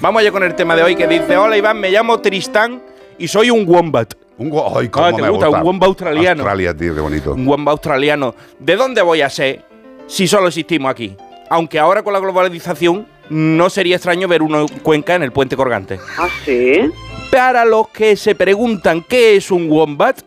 Vamos 0.00 0.20
allá 0.20 0.30
con 0.30 0.42
el 0.44 0.54
tema 0.54 0.76
de 0.76 0.82
hoy 0.82 0.94
que 0.94 1.06
dice, 1.08 1.36
hola 1.36 1.56
Iván, 1.56 1.80
me 1.80 1.90
llamo 1.90 2.20
Tristán 2.20 2.80
y 3.18 3.26
soy 3.26 3.50
un 3.50 3.64
wombat. 3.68 4.14
Un 4.38 4.50
wo- 4.50 4.78
ay, 4.78 4.88
cómo 4.88 5.06
Ah, 5.06 5.12
¿te 5.12 5.22
me 5.22 5.28
gusta? 5.28 5.48
Un 5.48 5.62
wombat 5.62 5.88
australiano. 5.88 6.42
Australia, 6.42 6.74
tío, 6.76 6.94
qué 6.94 7.00
bonito. 7.00 7.32
Un 7.34 7.46
wombat 7.48 7.72
australiano. 7.72 8.34
¿De 8.60 8.76
dónde 8.76 9.02
voy 9.02 9.22
a 9.22 9.30
ser 9.30 9.64
si 10.06 10.28
solo 10.28 10.46
existimos 10.48 10.90
aquí? 10.90 11.16
Aunque 11.50 11.78
ahora 11.80 12.02
con 12.02 12.12
la 12.12 12.20
globalización 12.20 13.06
no 13.30 13.68
sería 13.70 13.96
extraño 13.96 14.28
ver 14.28 14.42
uno 14.42 14.60
en 14.60 14.68
Cuenca 14.68 15.14
en 15.16 15.24
el 15.24 15.32
puente 15.32 15.56
colgante. 15.56 15.98
¿Ah, 16.16 16.28
sí? 16.44 16.90
Para 17.32 17.64
los 17.64 17.88
que 17.88 18.16
se 18.16 18.34
preguntan 18.36 19.04
qué 19.06 19.36
es 19.36 19.50
un 19.50 19.68
wombat, 19.70 20.20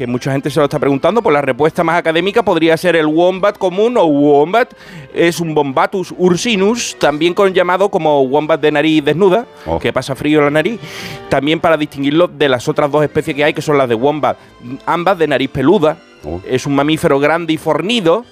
que 0.00 0.06
mucha 0.06 0.32
gente 0.32 0.48
se 0.48 0.58
lo 0.58 0.64
está 0.64 0.78
preguntando, 0.78 1.20
pues 1.20 1.34
la 1.34 1.42
respuesta 1.42 1.84
más 1.84 1.98
académica 1.98 2.42
podría 2.42 2.74
ser 2.78 2.96
el 2.96 3.04
wombat 3.04 3.58
común 3.58 3.98
o 3.98 4.04
wombat. 4.04 4.72
Es 5.12 5.40
un 5.40 5.54
Bombatus 5.54 6.14
ursinus, 6.16 6.96
también 6.98 7.34
con 7.34 7.52
llamado 7.52 7.90
como 7.90 8.22
wombat 8.22 8.62
de 8.62 8.72
nariz 8.72 9.04
desnuda, 9.04 9.44
Oh. 9.66 9.78
que 9.78 9.92
pasa 9.92 10.14
frío 10.16 10.38
en 10.38 10.46
la 10.46 10.50
nariz. 10.52 10.80
También 11.28 11.60
para 11.60 11.76
distinguirlo 11.76 12.28
de 12.28 12.48
las 12.48 12.66
otras 12.66 12.90
dos 12.90 13.02
especies 13.04 13.36
que 13.36 13.44
hay, 13.44 13.52
que 13.52 13.60
son 13.60 13.76
las 13.76 13.90
de 13.90 13.94
wombat, 13.94 14.38
ambas 14.86 15.18
de 15.18 15.28
nariz 15.28 15.50
peluda. 15.50 15.98
Oh. 16.24 16.40
Es 16.46 16.64
un 16.64 16.74
mamífero 16.76 17.20
grande 17.20 17.52
y 17.52 17.58
fornido 17.58 18.24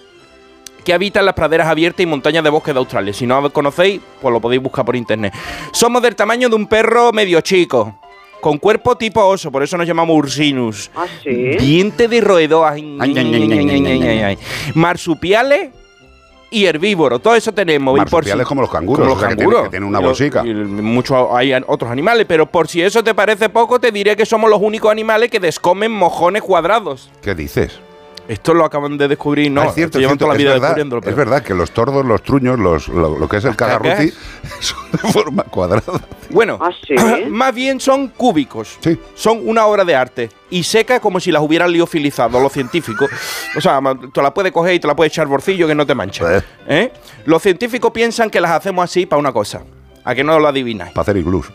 que 0.86 0.94
habita 0.94 1.20
en 1.20 1.26
las 1.26 1.34
praderas 1.34 1.66
abiertas 1.66 2.00
y 2.00 2.06
montañas 2.06 2.42
de 2.44 2.48
bosque 2.48 2.72
de 2.72 2.78
Australia. 2.78 3.12
Si 3.12 3.26
no 3.26 3.42
lo 3.42 3.52
conocéis, 3.52 4.00
pues 4.22 4.32
lo 4.32 4.40
podéis 4.40 4.62
buscar 4.62 4.86
por 4.86 4.96
internet. 4.96 5.34
Somos 5.72 6.00
del 6.00 6.16
tamaño 6.16 6.48
de 6.48 6.54
un 6.56 6.66
perro 6.66 7.12
medio 7.12 7.42
chico, 7.42 7.98
con 8.40 8.58
cuerpo 8.58 8.96
tipo 8.96 9.24
oso, 9.24 9.50
por 9.50 9.62
eso 9.62 9.76
nos 9.76 9.86
llamamos 9.86 10.16
ursinus. 10.16 10.90
¿Ah, 10.94 11.06
sí? 11.22 11.30
Diente 11.58 12.06
de 12.08 12.20
roedor, 12.20 12.72
ay, 12.72 12.96
Ay, 13.00 13.14
ay, 13.16 13.34
ay, 13.34 13.52
ay, 13.52 13.68
ay, 13.70 13.86
ay, 13.86 14.02
ay, 14.02 14.18
ay. 14.22 14.38
marsupiales 14.74 15.70
y 16.50 16.64
herbívoros. 16.64 17.20
Todo 17.22 17.34
eso 17.34 17.52
tenemos. 17.52 17.92
Y 17.94 18.00
por 18.00 18.10
Marsupiales 18.12 18.44
si- 18.46 18.48
como 18.48 18.62
los 18.62 18.70
canguros, 18.70 18.98
como 19.00 19.10
los 19.10 19.18
sea, 19.20 19.28
que 19.28 19.36
canguros. 19.36 19.60
tienen- 19.60 19.64
que 19.64 19.70
tienen 19.70 19.88
una 19.88 19.98
bolsica. 20.00 20.42
muchos 20.44 21.28
hay 21.32 21.52
otros 21.66 21.90
animales, 21.90 22.24
pero 22.28 22.46
por 22.46 22.68
si 22.68 22.80
eso 22.80 23.04
te 23.04 23.14
parece 23.14 23.48
poco, 23.50 23.78
te 23.78 23.90
diré 23.92 24.16
que 24.16 24.24
somos 24.24 24.48
los 24.48 24.60
únicos 24.62 24.90
animales 24.90 25.30
que 25.30 25.40
descomen 25.40 25.90
mojones 25.92 26.42
cuadrados. 26.42 27.10
¿Qué 27.22 27.34
dices? 27.34 27.78
Esto 28.28 28.52
lo 28.52 28.64
acaban 28.66 28.98
de 28.98 29.08
descubrir, 29.08 29.50
no, 29.50 29.62
Ah, 29.62 29.66
es 29.68 29.74
cierto, 29.74 29.98
llevan 29.98 30.18
cierto, 30.18 30.26
toda 30.26 30.34
la 30.34 30.34
es 30.34 30.38
vida 30.38 30.52
verdad, 30.52 30.68
descubriéndolo. 30.68 31.02
es 31.08 31.16
verdad 31.16 31.42
que 31.42 31.54
los 31.54 31.70
tordos, 31.70 32.04
los 32.04 32.22
truños, 32.22 32.58
los, 32.58 32.88
lo, 32.88 33.18
lo 33.18 33.26
que 33.26 33.38
es 33.38 33.44
el 33.46 33.56
cagarruti, 33.56 34.12
son 34.60 34.78
de 34.92 34.98
forma 34.98 35.44
cuadrada. 35.44 35.98
Bueno, 36.28 36.58
¿Ah, 36.60 36.70
sí? 36.86 36.94
más 37.30 37.54
bien 37.54 37.80
son 37.80 38.08
cúbicos. 38.08 38.76
Sí. 38.80 38.98
Son 39.14 39.40
una 39.48 39.64
obra 39.64 39.82
de 39.86 39.94
arte. 39.96 40.28
Y 40.50 40.62
seca 40.62 41.00
como 41.00 41.20
si 41.20 41.32
las 41.32 41.42
hubieran 41.42 41.72
liofilizado 41.72 42.38
los 42.38 42.52
científicos. 42.52 43.10
O 43.56 43.60
sea, 43.62 43.80
te 44.12 44.22
la 44.22 44.34
puedes 44.34 44.52
coger 44.52 44.74
y 44.74 44.80
te 44.80 44.86
la 44.86 44.94
puedes 44.94 45.12
echar 45.12 45.26
bolsillo 45.26 45.66
que 45.66 45.74
no 45.74 45.86
te 45.86 45.94
mancha. 45.94 46.36
Eh. 46.38 46.42
¿Eh? 46.68 46.92
Los 47.24 47.40
científicos 47.42 47.92
piensan 47.92 48.28
que 48.28 48.40
las 48.42 48.50
hacemos 48.50 48.84
así 48.84 49.06
para 49.06 49.20
una 49.20 49.32
cosa. 49.32 49.62
A 50.04 50.14
que 50.14 50.22
no 50.22 50.38
lo 50.38 50.48
adivináis. 50.48 50.92
Para 50.92 51.02
hacer 51.02 51.16
iglús. 51.16 51.46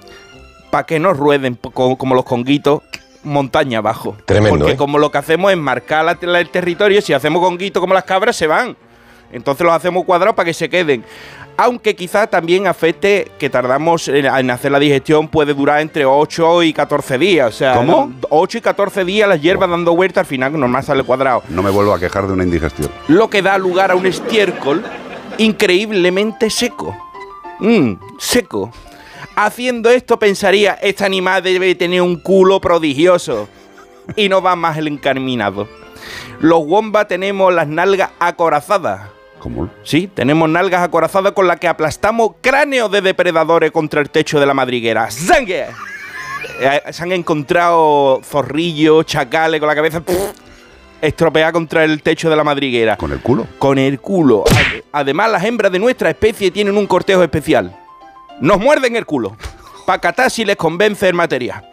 Para 0.72 0.86
que 0.88 1.00
no 1.00 1.14
rueden 1.14 1.56
como 1.72 2.16
los 2.16 2.26
conguitos 2.26 2.82
montaña 3.24 3.80
abajo. 3.80 4.16
Tremendo, 4.26 4.58
Porque 4.60 4.74
¿eh? 4.74 4.78
como 4.78 4.98
lo 5.00 5.12
que 5.12 5.18
hacemos 5.18 5.52
es 5.52 5.58
marcar 5.58 6.06
la- 6.06 6.18
la- 6.22 6.40
el 6.40 6.50
territorio, 6.50 7.02
si 7.02 7.14
hacemos 7.14 7.42
conguitos 7.42 7.80
como 7.82 7.94
las 7.94 8.04
cabras, 8.04 8.36
se 8.36 8.48
van. 8.48 8.76
Entonces 9.32 9.66
los 9.66 9.74
hacemos 9.76 10.06
cuadrados 10.06 10.36
para 10.36 10.46
que 10.48 10.54
se 10.54 10.70
queden. 10.70 11.04
Aunque 11.56 11.96
quizá 11.96 12.26
también 12.26 12.66
afecte 12.66 13.32
que 13.38 13.48
tardamos 13.50 14.08
en, 14.08 14.26
en 14.26 14.50
hacer 14.52 14.72
la 14.72 14.80
digestión, 14.80 15.28
puede 15.28 15.54
durar 15.54 15.82
entre 15.82 16.04
8 16.04 16.64
y 16.64 16.74
14 16.74 17.18
días. 17.20 17.50
O 17.50 17.52
sea, 17.58 17.76
¿Cómo? 17.76 18.12
8 18.30 18.58
y 18.58 18.62
14 18.62 19.06
días 19.06 19.30
las 19.30 19.40
hierbas 19.40 19.70
dando 19.70 19.96
vuelta, 19.96 20.20
al 20.22 20.26
final 20.26 20.60
normal 20.60 20.84
sale 20.84 21.04
cuadrado. 21.04 21.44
No 21.50 21.62
me 21.62 21.70
vuelvo 21.70 21.94
a 21.94 22.00
quejar 22.00 22.26
de 22.26 22.34
una 22.34 22.44
indigestión. 22.44 22.90
Lo 23.08 23.30
que 23.30 23.42
da 23.44 23.58
lugar 23.60 23.92
a 23.92 23.96
un 23.96 24.06
estiércol 24.08 24.84
increíblemente 25.38 26.50
seco. 26.50 26.96
Mm, 27.60 27.94
seco. 28.18 28.72
Haciendo 29.36 29.90
esto 29.90 30.20
pensaría, 30.20 30.74
este 30.82 31.06
animal 31.06 31.42
debe 31.42 31.74
tener 31.76 32.02
un 32.02 32.20
culo 32.20 32.62
prodigioso. 32.62 33.48
Y 34.16 34.30
no 34.30 34.42
va 34.42 34.56
más 34.56 34.78
el 34.78 34.88
encarminado. 34.88 35.68
Los 36.42 36.60
wombat 36.66 37.08
tenemos 37.08 37.54
las 37.54 37.68
nalgas 37.68 38.12
acorazadas. 38.20 39.10
¿Cómo? 39.40 39.70
Sí, 39.84 40.10
tenemos 40.14 40.50
nalgas 40.50 40.82
acorazadas 40.84 41.32
con 41.34 41.48
las 41.48 41.60
que 41.60 41.68
aplastamos 41.68 42.32
cráneos 42.42 42.92
de 42.92 43.02
depredadores 43.02 43.72
contra 43.72 44.02
el 44.02 44.10
techo 44.10 44.40
de 44.40 44.46
la 44.46 44.54
madriguera. 44.54 45.10
¡Zangue! 45.10 45.66
Eh, 46.60 46.82
se 46.92 47.04
han 47.04 47.12
encontrado 47.14 48.22
zorrillos, 48.24 49.06
chacales 49.06 49.60
con 49.60 49.68
la 49.68 49.76
cabeza 49.76 50.02
estropeada 51.02 51.52
contra 51.52 51.84
el 51.84 52.02
techo 52.02 52.30
de 52.30 52.36
la 52.36 52.44
madriguera. 52.44 52.98
¿Con 52.98 53.12
el 53.12 53.20
culo? 53.20 53.48
Con 53.60 53.78
el 53.78 54.00
culo. 54.00 54.44
Ade- 54.46 54.84
Además, 54.92 55.32
las 55.32 55.44
hembras 55.44 55.72
de 55.72 55.80
nuestra 55.80 56.10
especie 56.10 56.52
tienen 56.52 56.78
un 56.78 56.86
cortejo 56.88 57.24
especial. 57.24 57.76
Nos 58.40 58.60
muerden 58.60 58.96
el 58.96 59.06
culo. 59.06 59.36
Pa' 59.86 60.00
catar 60.00 60.32
si 60.32 60.46
les 60.46 60.56
convence 60.56 61.08
el 61.08 61.14
material. 61.14 61.70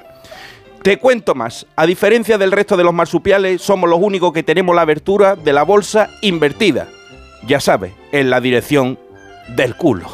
Te 0.82 0.98
cuento 0.98 1.34
más. 1.34 1.66
A 1.76 1.86
diferencia 1.86 2.38
del 2.38 2.52
resto 2.52 2.76
de 2.76 2.84
los 2.84 2.94
marsupiales, 2.94 3.60
somos 3.60 3.88
los 3.88 4.00
únicos 4.00 4.32
que 4.32 4.42
tenemos 4.42 4.74
la 4.74 4.82
abertura 4.82 5.36
de 5.36 5.52
la 5.52 5.62
bolsa 5.62 6.08
invertida. 6.22 6.88
Ya 7.46 7.60
sabes, 7.60 7.92
en 8.12 8.30
la 8.30 8.40
dirección 8.40 8.98
del 9.48 9.76
culo. 9.76 10.08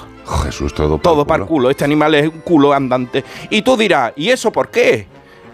Jesús, 0.45 0.75
todo 0.75 0.99
Todo 0.99 1.27
para 1.27 1.45
el 1.45 1.49
culo. 1.49 1.71
Este 1.71 1.85
animal 1.85 2.15
es 2.17 2.29
un 2.29 2.41
culo 2.41 2.73
andante. 2.73 3.25
Y 3.51 3.63
tú 3.63 3.77
dirás, 3.77 4.13
¿y 4.17 4.31
eso 4.31 4.51
por 4.51 4.71
qué? 4.71 5.07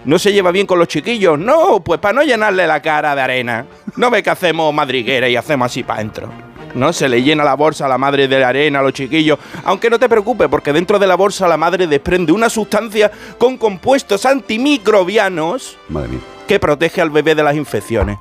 ¿No 0.04 0.18
se 0.18 0.32
lleva 0.32 0.50
bien 0.50 0.66
con 0.66 0.78
los 0.78 0.88
chiquillos? 0.88 1.38
No, 1.38 1.80
pues 1.80 2.00
para 2.00 2.14
no 2.14 2.22
llenarle 2.22 2.66
la 2.66 2.80
cara 2.80 3.14
de 3.14 3.20
arena. 3.20 3.66
¿No 3.96 4.10
ve 4.10 4.22
que 4.22 4.30
hacemos 4.30 4.72
madriguera 4.72 5.28
y 5.28 5.36
hacemos 5.36 5.66
así 5.66 5.82
para 5.82 6.00
adentro? 6.00 6.51
¿No? 6.74 6.92
Se 6.92 7.08
le 7.08 7.22
llena 7.22 7.44
la 7.44 7.54
bolsa 7.54 7.86
a 7.86 7.88
la 7.88 7.98
madre 7.98 8.28
de 8.28 8.40
la 8.40 8.48
arena 8.48 8.78
a 8.78 8.82
los 8.82 8.92
chiquillos. 8.92 9.38
Aunque 9.64 9.90
no 9.90 9.98
te 9.98 10.08
preocupes, 10.08 10.48
porque 10.48 10.72
dentro 10.72 10.98
de 10.98 11.06
la 11.06 11.16
bolsa 11.16 11.46
la 11.46 11.56
madre 11.56 11.86
desprende 11.86 12.32
una 12.32 12.48
sustancia 12.48 13.10
con 13.38 13.58
compuestos 13.58 14.24
antimicrobianos 14.24 15.76
Madre 15.88 16.08
mía. 16.08 16.20
que 16.48 16.58
protege 16.58 17.00
al 17.00 17.10
bebé 17.10 17.34
de 17.34 17.42
las 17.42 17.56
infecciones. 17.56 18.18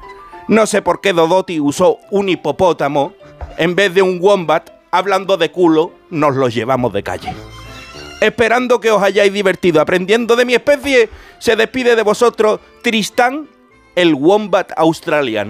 No 0.47 0.65
sé 0.65 0.81
por 0.81 0.99
qué 1.01 1.13
Dodoti 1.13 1.59
usó 1.59 1.99
un 2.09 2.27
hipopótamo 2.29 3.13
en 3.57 3.75
vez 3.75 3.93
de 3.93 4.01
un 4.01 4.19
wombat. 4.21 4.69
Hablando 4.93 5.37
de 5.37 5.49
culo, 5.51 5.93
nos 6.09 6.35
los 6.35 6.53
llevamos 6.53 6.91
de 6.91 7.01
calle. 7.03 7.33
Esperando 8.19 8.81
que 8.81 8.91
os 8.91 9.01
hayáis 9.01 9.31
divertido 9.31 9.79
aprendiendo 9.79 10.35
de 10.35 10.43
mi 10.43 10.53
especie, 10.53 11.09
se 11.39 11.55
despide 11.55 11.95
de 11.95 12.03
vosotros 12.03 12.59
Tristán, 12.81 13.47
el 13.95 14.13
wombat 14.13 14.71
australiano. 14.75 15.39